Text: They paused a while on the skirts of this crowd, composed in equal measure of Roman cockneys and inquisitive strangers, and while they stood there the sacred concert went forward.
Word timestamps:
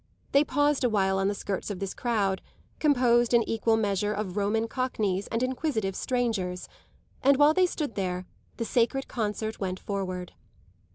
They 0.31 0.43
paused 0.43 0.83
a 0.83 0.89
while 0.89 1.19
on 1.19 1.27
the 1.27 1.35
skirts 1.35 1.69
of 1.69 1.77
this 1.77 1.93
crowd, 1.93 2.41
composed 2.79 3.35
in 3.35 3.47
equal 3.47 3.77
measure 3.77 4.13
of 4.13 4.35
Roman 4.35 4.67
cockneys 4.67 5.27
and 5.27 5.43
inquisitive 5.43 5.95
strangers, 5.95 6.67
and 7.21 7.37
while 7.37 7.53
they 7.53 7.67
stood 7.67 7.93
there 7.93 8.25
the 8.57 8.65
sacred 8.65 9.07
concert 9.07 9.59
went 9.59 9.79
forward. 9.79 10.33